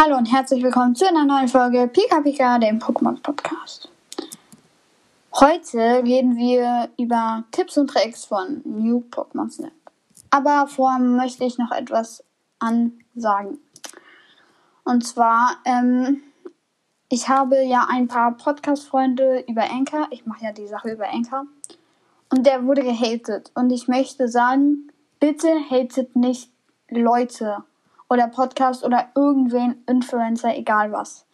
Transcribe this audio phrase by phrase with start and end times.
[0.00, 3.88] Hallo und herzlich willkommen zu einer neuen Folge Pika Pika, dem Pokémon Podcast.
[5.34, 9.72] Heute reden wir über Tipps und Tricks von New Pokémon Snap.
[10.30, 12.22] Aber vorher möchte ich noch etwas
[12.60, 13.58] ansagen.
[14.84, 16.22] Und zwar, ähm,
[17.08, 20.06] ich habe ja ein paar Podcast-Freunde über Anchor.
[20.12, 21.44] Ich mache ja die Sache über Anchor.
[22.30, 23.50] Und der wurde gehatet.
[23.56, 26.52] Und ich möchte sagen, bitte hatet nicht
[26.88, 27.64] Leute
[28.08, 31.26] oder Podcast oder irgendwen, Influencer, egal was.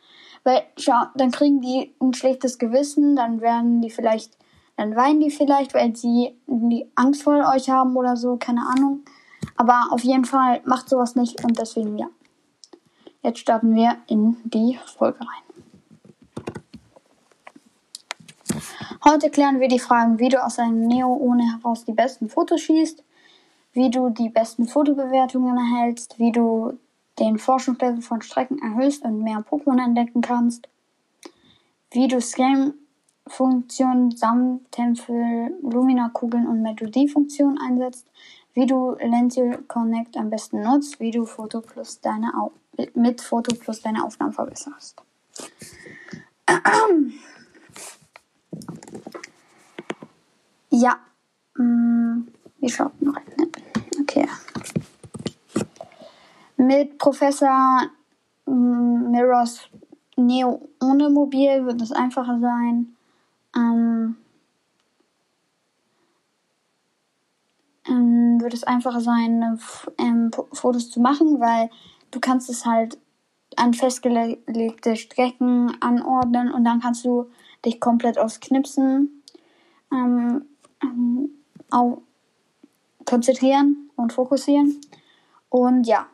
[0.43, 4.37] Weil, schau, dann kriegen die ein schlechtes Gewissen, dann werden die vielleicht,
[4.77, 9.01] dann weinen die vielleicht, weil sie die Angst vor euch haben oder so, keine Ahnung.
[9.57, 12.09] Aber auf jeden Fall macht sowas nicht und deswegen ja.
[13.23, 15.45] Jetzt starten wir in die Folge rein.
[19.03, 22.61] Heute klären wir die Fragen, wie du aus einem Neo ohne heraus die besten Fotos
[22.61, 23.03] schießt,
[23.75, 26.79] wie du die besten Fotobewertungen erhältst, wie du
[27.19, 30.69] den Forschungslevel von Strecken erhöhst und mehr Pokémon entdecken kannst,
[31.91, 38.07] wie du Scam-Funktionen, Samttempel, Lumina-Kugeln und Melodie-Funktionen einsetzt,
[38.55, 42.53] wie du Lential Connect am besten nutzt, wie du Foto Plus deine Au
[42.95, 45.03] mit Foto Plus deine Aufnahmen verbesserst.
[50.71, 50.99] Ja,
[51.57, 52.23] mm,
[52.59, 53.17] wie schaut noch?
[53.17, 53.34] Okay.
[56.67, 57.91] Mit Professor
[58.47, 59.69] mm, Mirrors
[60.17, 62.97] Neo ohne Mobil wird es einfacher sein.
[63.55, 64.17] Ähm,
[67.87, 69.59] ähm, wird es einfacher sein,
[69.99, 71.69] ähm, Fotos zu machen, weil
[72.11, 72.99] du kannst es halt
[73.57, 77.27] an festgelegte Strecken anordnen und dann kannst du
[77.65, 79.23] dich komplett aufs Knipsen
[79.93, 80.47] ähm,
[80.83, 81.31] ähm,
[83.05, 84.81] konzentrieren und fokussieren.
[85.51, 86.07] Und ja,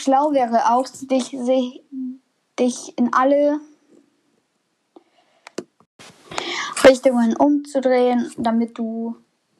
[0.00, 1.36] schlau wäre auch, dich,
[2.58, 3.60] dich in alle
[6.84, 9.16] Richtungen umzudrehen, damit du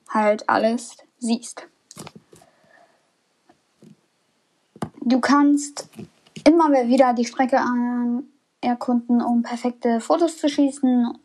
[0.09, 1.67] halt alles siehst.
[5.01, 5.89] Du kannst
[6.47, 7.61] immer wieder die Strecke
[8.61, 11.19] erkunden, um perfekte Fotos zu schießen.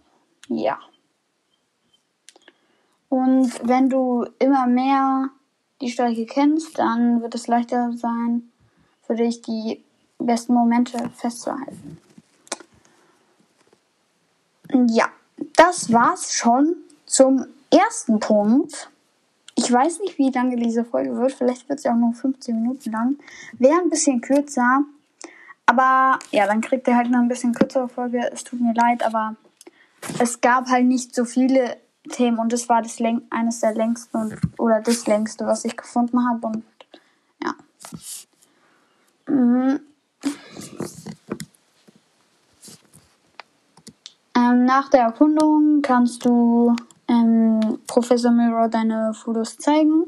[0.50, 0.80] Ja.
[3.10, 5.30] Und wenn du immer mehr
[5.82, 8.52] die Strecke kennst, dann wird es leichter sein,
[9.06, 9.84] für dich die
[10.20, 11.98] besten Momente festzuhalten.
[14.88, 15.10] Ja,
[15.56, 18.90] das war's schon zum ersten Punkt.
[19.56, 21.32] Ich weiß nicht, wie lange diese Folge wird.
[21.32, 23.18] Vielleicht wird sie auch nur 15 Minuten lang.
[23.54, 24.84] Wäre ein bisschen kürzer.
[25.66, 28.30] Aber ja, dann kriegt ihr halt noch ein bisschen kürzere Folge.
[28.32, 29.36] Es tut mir leid, aber
[30.20, 31.78] es gab halt nicht so viele
[32.10, 33.00] Themen und es war das
[33.30, 36.48] eines der längsten und, oder das längste, was ich gefunden habe.
[36.48, 36.64] Und
[37.44, 37.56] ja.
[39.28, 39.80] Mhm.
[44.38, 46.76] Ähm, nach der Erkundung kannst du
[47.08, 50.04] ähm, Professor Mirror deine Fotos zeigen.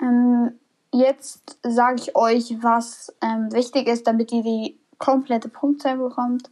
[0.00, 0.58] Ähm,
[0.92, 6.50] jetzt sage ich euch, was ähm, wichtig ist, damit ihr die komplette Punktzahl bekommt.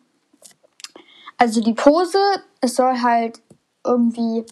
[1.37, 2.21] Also die Pose,
[2.61, 3.41] es soll halt
[3.85, 4.47] irgendwie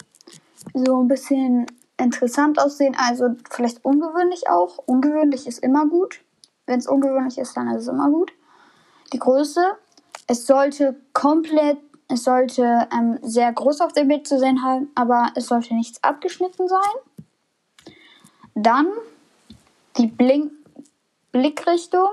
[0.75, 1.67] so ein bisschen
[1.97, 4.79] interessant aussehen, also vielleicht ungewöhnlich auch.
[4.87, 6.25] Ungewöhnlich ist immer gut.
[6.67, 8.33] Wenn es ungewöhnlich ist, dann ist es immer gut.
[9.13, 9.77] Die Größe,
[10.27, 15.33] es sollte komplett, es sollte ähm, sehr groß auf dem Bild zu sehen haben, aber
[15.35, 17.95] es sollte nichts abgeschnitten sein.
[18.55, 18.89] Dann
[19.99, 20.53] die Blink
[21.33, 22.09] Blickrichtung.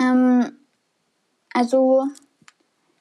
[0.00, 0.56] Ähm,
[1.52, 2.06] also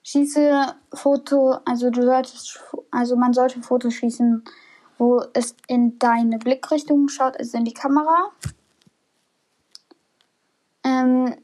[0.03, 2.59] schieße Foto, also du solltest,
[2.91, 4.43] also man sollte Fotos schießen,
[4.97, 8.31] wo es in deine Blickrichtung schaut, also in die Kamera.
[10.83, 11.35] Ähm,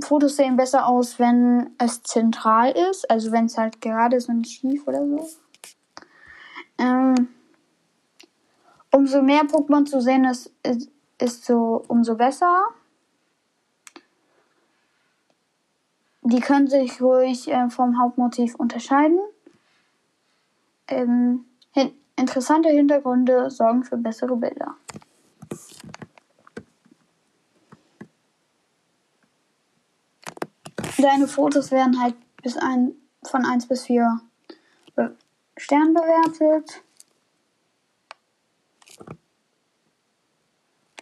[0.00, 4.46] Fotos sehen besser aus, wenn es zentral ist, also wenn es halt gerade ist und
[4.46, 5.28] schief oder so.
[6.78, 7.28] Ähm,
[8.92, 12.62] umso mehr Pokémon zu sehen ist, ist, ist so umso besser.
[16.22, 19.18] Die können sich ruhig äh, vom Hauptmotiv unterscheiden.
[20.86, 24.76] Ähm, hin interessante Hintergründe sorgen für bessere Bilder.
[30.98, 32.92] Deine Fotos werden halt bis ein,
[33.22, 34.20] von 1 bis 4
[35.56, 36.82] Stern bewertet.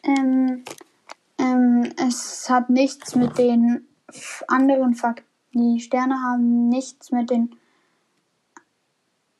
[0.03, 0.65] Ähm,
[1.39, 3.87] ähm, es hat nichts mit den
[4.49, 5.27] anderen Faktoren.
[5.53, 7.57] Die Sterne haben nichts mit den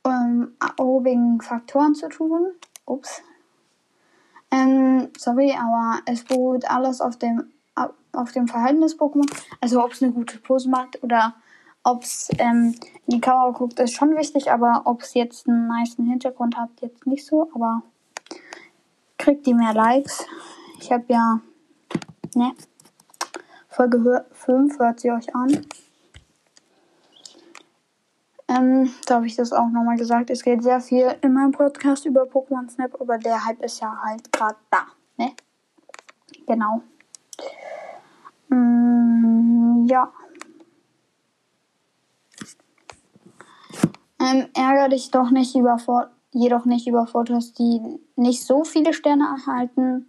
[0.05, 2.53] ähm, obigen Faktoren zu tun.
[2.87, 3.23] Ups.
[4.51, 7.53] Ähm, sorry, aber es beruht alles auf dem,
[8.13, 9.31] auf dem Verhalten des Pokémon.
[9.61, 11.35] Also ob es eine gute Pose macht oder
[11.85, 12.75] ob es ähm,
[13.07, 16.71] in die Kamera guckt, ist schon wichtig, aber ob es jetzt einen nice Hintergrund hat,
[16.81, 17.83] jetzt nicht so, aber
[19.19, 20.25] kriegt die mehr Likes.
[20.81, 21.41] Ich habe ja,
[22.35, 22.53] ne,
[23.69, 25.67] Folge 5 hört sie euch an.
[28.49, 30.31] Ähm, da habe ich das auch nochmal gesagt.
[30.31, 33.97] Es geht sehr viel in meinem Podcast über Pokémon Snap, aber der Hype ist ja
[34.03, 34.87] halt gerade da,
[35.17, 35.33] ne?
[36.47, 36.83] Genau.
[38.57, 40.13] Mm, ja.
[44.19, 45.77] Ähm, ärger dich doch nicht über
[46.33, 50.07] jedoch nicht über Fotos, die nicht so viele Sterne erhalten.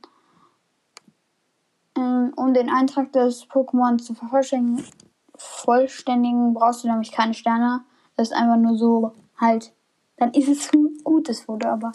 [1.97, 7.83] Ähm, um den Eintrag des Pokémon zu vervollständigen, brauchst du nämlich keine Sterne.
[8.15, 9.73] Das ist einfach nur so halt.
[10.17, 11.91] Dann ist es ein gutes Foto, aber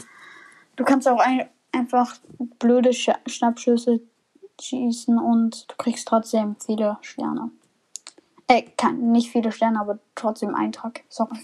[0.77, 2.15] du kannst auch ein, einfach
[2.59, 4.01] blöde Sch Schnappschüsse
[4.63, 7.51] schießen und du kriegst trotzdem viele Sterne.
[8.49, 11.03] Äh, kann, nicht viele Sterne, aber trotzdem Eintrag.
[11.09, 11.39] Sorry.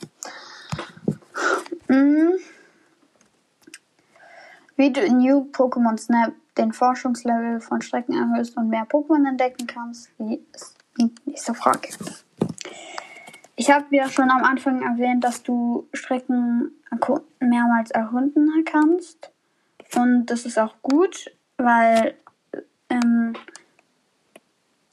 [1.88, 2.32] Mm.
[4.76, 9.66] Wie du in New Pokémon Snap den Forschungslevel von Strecken erhöhst und mehr Pokémon entdecken
[9.66, 11.88] kannst, ist die nächste Frage.
[13.56, 16.72] Ich habe ja schon am Anfang erwähnt, dass du Strecken
[17.40, 19.32] mehrmals erkunden kannst.
[19.96, 22.14] Und das ist auch gut, weil
[23.02, 23.34] ähm,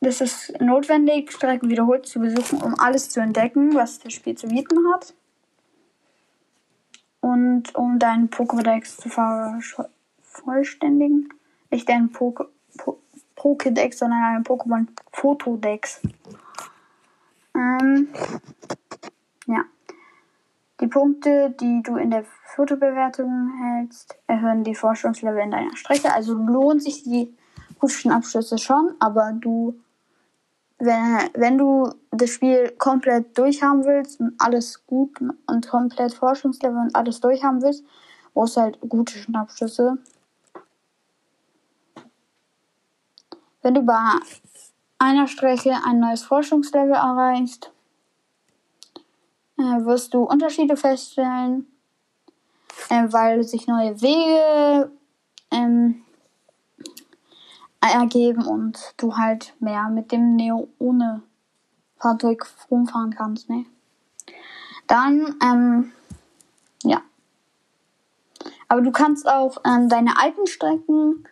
[0.02, 4.48] das ist notwendig, Strecken wiederholt zu besuchen, um alles zu entdecken, was das Spiel zu
[4.48, 5.16] bieten hat
[7.26, 11.34] und um deinen Pokédex zu vervollständigen.
[11.72, 12.46] Nicht deinen Poké
[12.78, 13.00] po
[13.36, 16.02] Pokédex, sondern einen Pokémon Fotodex.
[17.56, 18.10] Ähm,
[19.48, 19.66] ja.
[20.80, 22.26] Die Punkte, die du in der
[22.56, 26.14] Fotobewertung hältst, erhöhen die Forschungslevel in deiner Strecke.
[26.14, 27.36] Also lohnt sich die
[27.80, 29.80] guten Abschlüsse schon, aber du
[30.78, 36.96] wenn, wenn du das Spiel komplett durchhaben willst und alles gut und komplett Forschungslevel und
[36.96, 37.86] alles durchhaben willst,
[38.34, 39.98] brauchst du halt gute Schnappschüsse.
[43.62, 43.98] Wenn du bei
[45.00, 47.72] einer Strecke ein neues Forschungslevel erreichst,
[49.58, 51.68] äh, wirst du Unterschiede feststellen,
[52.90, 54.92] äh, weil sich neue Wege
[55.52, 56.05] ähm,
[57.90, 61.22] ergeben und du halt mehr mit dem Neo ohne
[61.98, 63.66] Fahrzeug rumfahren kannst, ne?
[64.88, 65.92] Dann, ähm,
[66.84, 67.02] ja.
[68.68, 71.26] Aber du kannst auch ähm, deine alten Strecken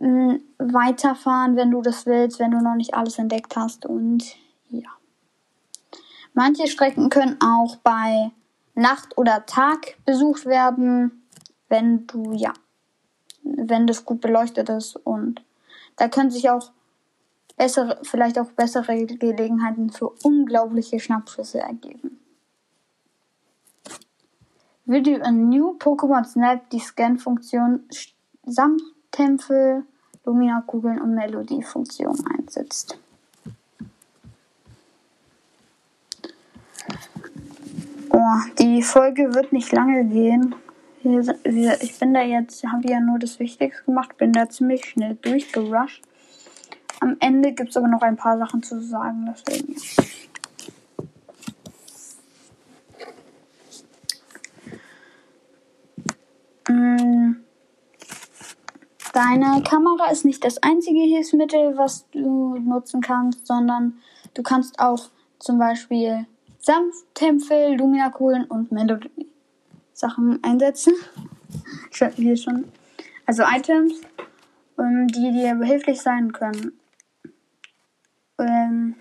[0.00, 4.24] ähm, weiterfahren, wenn du das willst, wenn du noch nicht alles entdeckt hast und
[4.70, 4.88] ja.
[6.34, 8.30] Manche Strecken können auch bei
[8.74, 11.26] Nacht oder Tag besucht werden,
[11.68, 12.52] wenn du ja
[13.56, 15.42] wenn das gut beleuchtet ist und
[15.96, 16.70] da können sich auch
[17.56, 22.18] bessere, vielleicht auch bessere Gelegenheiten für unglaubliche Schnappschüsse ergeben.
[24.86, 27.80] Video in New Pokémon Snap die Scan-Funktion
[28.46, 28.80] samt
[29.10, 29.84] Tempel,
[30.24, 32.98] Lumina-Kugeln und Melodie-Funktion einsetzt.
[38.10, 40.54] Oh, die Folge wird nicht lange gehen.
[41.04, 46.02] Ich bin da jetzt, habe ja nur das Wichtigste gemacht, bin da ziemlich schnell durchgerusht.
[47.00, 49.76] Am Ende gibt es aber noch ein paar Sachen zu sagen, deswegen.
[56.68, 57.36] Mm.
[59.12, 63.98] Deine Kamera ist nicht das einzige Hilfsmittel, was du nutzen kannst, sondern
[64.34, 66.26] du kannst auch zum Beispiel
[66.58, 69.28] Sanfttempel, Lumina-Kohlen und Melodie
[69.98, 70.94] Sachen einsetzen.
[72.16, 72.70] Wie schon.
[73.26, 74.00] Also Items,
[74.78, 76.78] ähm, die dir behilflich sein können.
[78.38, 78.94] Ähm,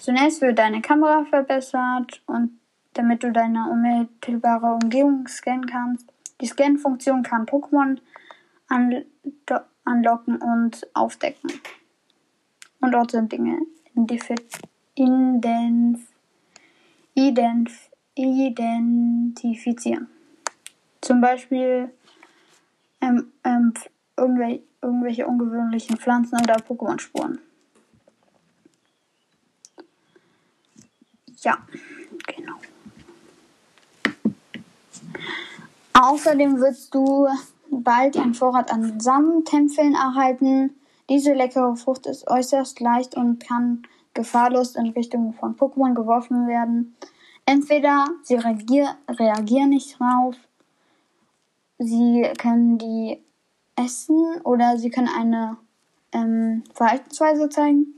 [0.00, 2.60] zunächst wird deine Kamera verbessert und
[2.92, 6.06] damit du deine unmittelbare Umgebung scannen kannst.
[6.40, 7.98] Die Scan-Funktion kann Pokémon
[9.84, 11.50] anlocken und aufdecken.
[12.80, 13.58] Und dort sind Dinge
[13.94, 14.28] identif
[17.14, 20.08] identif identifizieren.
[21.00, 21.92] Zum Beispiel
[23.00, 23.74] ähm, ähm,
[24.16, 27.38] irgendwelche, irgendwelche ungewöhnlichen Pflanzen oder Pokémon-Spuren.
[31.42, 31.58] Ja,
[32.26, 32.54] genau.
[35.92, 37.28] Außerdem wirst du
[37.70, 40.74] bald einen Vorrat an Samentempeln erhalten.
[41.08, 43.82] Diese leckere Frucht ist äußerst leicht und kann
[44.14, 46.96] gefahrlos in Richtung von Pokémon geworfen werden.
[47.46, 50.36] Entweder sie reagier, reagieren nicht drauf
[51.78, 53.22] sie können die
[53.76, 55.56] essen oder sie können eine
[56.12, 57.94] ähm, Verhaltensweise zeigen.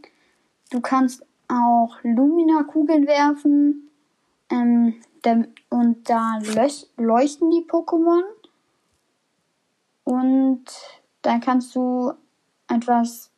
[0.71, 3.91] Du kannst auch Lumina-Kugeln werfen
[4.51, 4.95] ähm,
[5.71, 6.39] und da
[6.97, 8.23] leuchten die Pokémon.
[10.05, 10.65] Und
[11.23, 12.13] dann kannst du
[12.69, 13.33] etwas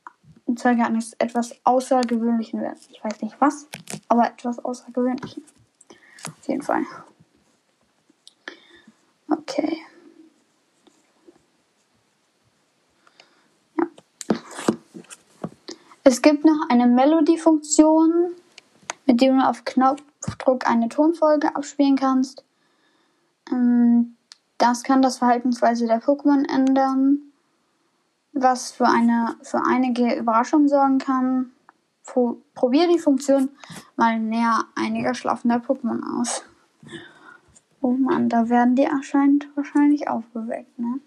[0.55, 2.79] Zeuge eines etwas Außergewöhnlichen werden.
[2.91, 3.69] Ich weiß nicht was,
[4.09, 5.58] aber etwas Außergewöhnliches.
[6.49, 6.85] Jeden Fall.
[9.31, 9.77] Okay.
[13.77, 13.87] Ja.
[16.05, 18.35] Es gibt noch eine Melodie-Funktion,
[19.05, 22.43] mit der du auf Knopfdruck eine Tonfolge abspielen kannst.
[23.53, 24.17] Ähm,
[24.57, 27.19] das kann das Verhaltensweise der Pokémon ändern,
[28.33, 31.53] was für eine für einige Überraschung sorgen kann.
[32.09, 33.51] Pro, probier die Funktion
[33.97, 36.43] mal näher einiger schlafender Pokémon aus.
[37.83, 41.01] Oh man, da werden die anscheinend wahrscheinlich aufgeweckt, ne?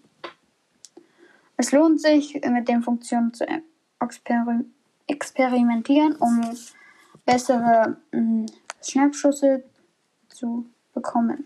[1.56, 3.44] Es lohnt sich, mit den Funktionen zu
[4.00, 4.60] exper
[5.08, 6.40] experimentieren, um
[7.26, 8.46] bessere mh, hm,
[8.80, 9.64] Schnappschüsse
[10.28, 11.44] zu bekommen.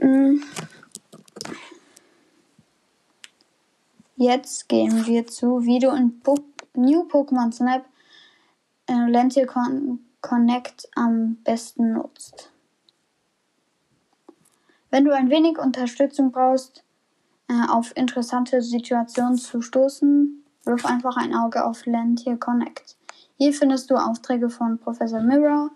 [0.00, 0.42] Hm.
[4.18, 6.36] Jetzt gehen wir zu Video und Bo
[6.72, 7.84] New Pokémon Snap
[8.86, 12.50] äh, Lentil Con Connect am besten nutzt.
[14.90, 16.82] Wenn du ein wenig Unterstützung brauchst,
[17.48, 22.96] äh, auf interessante Situationen zu stoßen, wirf einfach ein Auge auf Lantier Connect.
[23.36, 25.70] Hier findest du Aufträge von Professor Mirror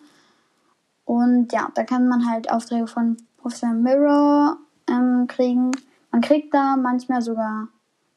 [1.04, 4.56] und ja, da kann man halt Aufträge von Professor Mirror
[4.88, 5.73] ähm, kriegen.
[6.11, 7.68] Man kriegt da manchmal sogar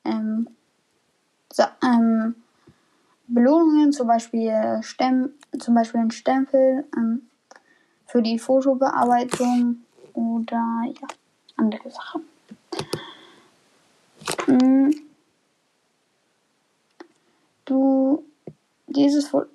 [0.06, 0.48] ähm,
[1.52, 2.36] so, ähm,
[3.28, 5.30] Belohnungen, zum Beispiel, Stem
[5.60, 7.30] zum Beispiel ein Stempel ähm,
[8.06, 9.78] für die Fotobearbeitung
[10.14, 11.08] oder ja,
[11.58, 12.24] andere Sachen.
[14.48, 14.94] Mhm.
[17.66, 18.24] Du,
[18.88, 19.48] dieses Foto.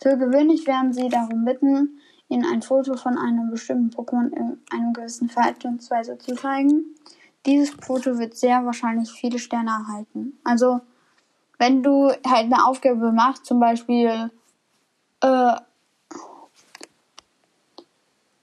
[0.00, 4.92] Für gewöhnlich werden sie darum bitten, ihnen ein Foto von einem bestimmten Pokémon in einem
[4.92, 6.94] gewissen Verhaltensweise zu zeigen.
[7.46, 10.38] Dieses Foto wird sehr wahrscheinlich viele Sterne erhalten.
[10.44, 10.80] Also
[11.58, 14.30] wenn du halt eine Aufgabe machst, zum Beispiel
[15.20, 15.56] äh,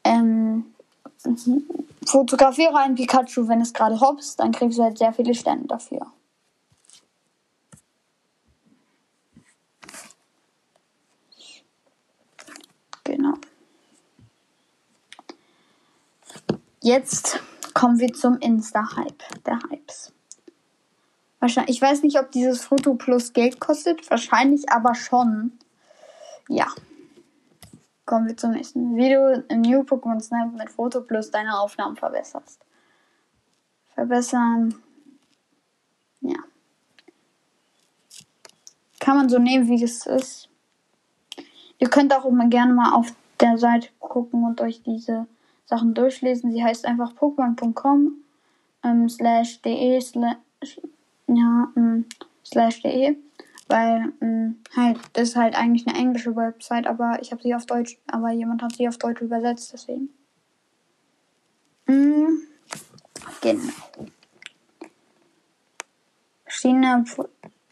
[0.04, 0.66] ähm,
[2.06, 6.12] fotografiere ein Pikachu, wenn es gerade hops, dann kriegst du halt sehr viele Sterne dafür.
[13.04, 13.34] Genau.
[16.82, 17.40] Jetzt
[17.76, 20.14] kommen wir zum Insta-Hype der Hypes.
[21.40, 24.10] Wahrscheinlich, ich weiß nicht, ob dieses Foto plus Geld kostet.
[24.10, 25.52] Wahrscheinlich aber schon.
[26.48, 26.68] Ja.
[28.06, 28.96] Kommen wir zum nächsten.
[28.96, 32.62] Video im New Pokémon Snap mit Foto plus deine Aufnahmen verbesserst.
[33.94, 34.74] Verbessern.
[36.22, 36.38] Ja.
[39.00, 40.50] Kann man so nehmen, wie es ist.
[41.78, 45.28] Ihr könnt auch immer gerne mal auf der Seite gucken und euch diese
[45.66, 46.52] Sachen durchlesen.
[46.52, 48.14] Sie heißt einfach pokémon.com
[48.84, 50.80] ähm, slash de slash
[51.28, 52.06] ja, ähm,
[52.46, 53.18] slash de,
[53.68, 57.66] weil ähm, halt das ist halt eigentlich eine englische Website, aber ich habe sie auf
[57.66, 60.10] Deutsch, aber jemand hat sie auf Deutsch übersetzt, deswegen.
[61.88, 62.40] Mhm.
[63.42, 63.74] Genau.
[66.44, 67.06] Verschiedene,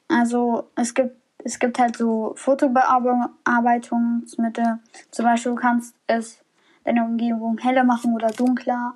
[0.08, 4.80] also es gibt es gibt halt so Fotobearbeitungsmittel.
[5.12, 6.40] Zum Beispiel du kannst es
[6.84, 8.96] deine Umgebung heller machen oder dunkler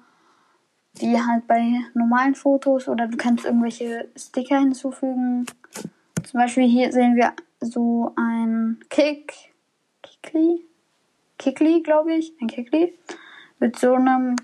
[0.99, 5.45] wie halt bei normalen Fotos oder du kannst irgendwelche Sticker hinzufügen.
[6.23, 9.33] Zum Beispiel hier sehen wir so ein Kick,
[10.01, 10.65] Kickli,
[11.37, 12.97] Kickli, glaube ich, ein Kickli,
[13.59, 14.35] mit so einem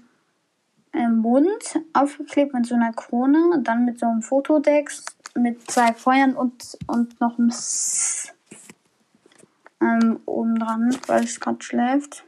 [0.93, 6.35] ähm, Mund aufgeklebt mit so einer Krone, dann mit so einem Fotodex mit zwei Feuern
[6.35, 8.31] und, und noch ein S
[9.81, 12.23] ähm, oben dran, weil es gerade schläft.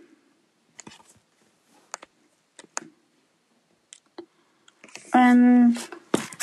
[5.16, 5.78] Ähm,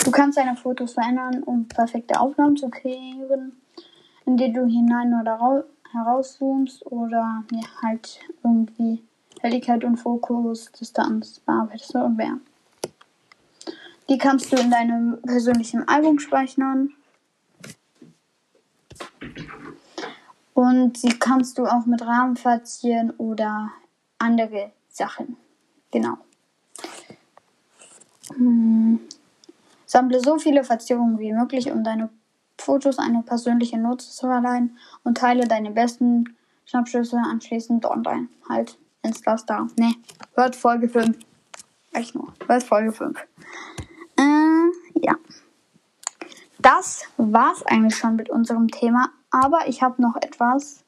[0.02, 3.52] du kannst deine Fotos verändern, um perfekte Aufnahmen zu kreieren,
[4.25, 9.02] indem du hinein oder herauszoomst oder ja, halt irgendwie
[9.43, 12.38] Helligkeit und Fokus, Distanz bearbeitest und mehr.
[14.09, 16.95] Die kannst du in deinem persönlichen Album speichern.
[20.55, 23.73] Und sie kannst du auch mit Rahmen verzieren oder
[24.19, 25.37] andere Sachen.
[25.91, 26.19] Genau.
[28.36, 29.00] Hm.
[29.86, 32.08] Sammle so viele Verzierungen wie möglich, um deine
[32.58, 38.28] Fotos eine persönliche Note zu verleihen und teile deine besten Schnappschüsse anschließend online.
[38.48, 39.68] Halt Insta-Star.
[39.76, 39.94] Ne,
[40.34, 41.18] hört Folge 5.
[41.92, 42.32] Echt nur.
[42.46, 43.18] Hört Folge 5.
[44.16, 45.14] Äh, ja.
[46.58, 49.10] Das war's eigentlich schon mit unserem Thema.
[49.30, 50.84] Aber ich habe noch etwas.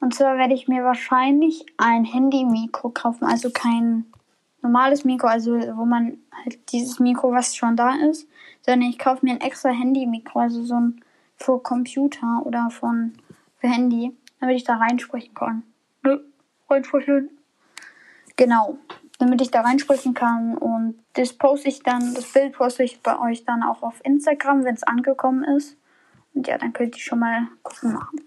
[0.00, 3.24] Und zwar werde ich mir wahrscheinlich ein Handy-Mikro kaufen.
[3.24, 4.06] Also kein
[4.66, 8.28] normales Mikro, also wo man halt dieses Mikro, was schon da ist,
[8.62, 11.00] sondern ich kaufe mir ein extra Handy-Mikro, also so ein
[11.36, 13.12] für Computer oder von
[13.58, 15.62] für Handy, damit ich da reinsprechen kann.
[16.02, 16.20] Ne,
[16.68, 17.30] reinsprechen.
[18.36, 18.78] Genau,
[19.18, 23.18] damit ich da reinsprechen kann und das poste ich dann, das Bild poste ich bei
[23.18, 25.76] euch dann auch auf Instagram, wenn es angekommen ist.
[26.34, 28.20] Und ja, dann könnt ihr schon mal gucken machen.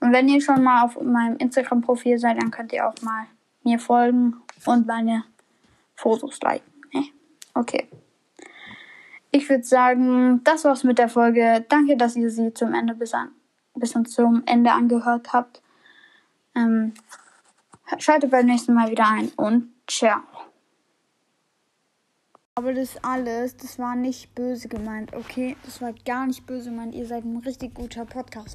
[0.00, 3.26] Und wenn ihr schon mal auf meinem Instagram-Profil seid, dann könnt ihr auch mal
[3.64, 4.36] mir folgen
[4.66, 5.24] und meine
[6.02, 6.72] Fotos liken.
[6.92, 7.04] Ne?
[7.54, 7.88] Okay.
[9.30, 11.64] Ich würde sagen, das war's mit der Folge.
[11.68, 13.30] Danke, dass ihr sie zum Ende bis, an,
[13.74, 15.62] bis zum Ende angehört habt.
[16.54, 16.92] Ähm,
[17.98, 20.20] schaltet beim nächsten Mal wieder ein und ciao.
[22.54, 25.56] Aber das alles, das war nicht böse gemeint, okay?
[25.64, 26.94] Das war gar nicht böse gemeint.
[26.94, 28.50] Ihr seid ein richtig guter Podcast.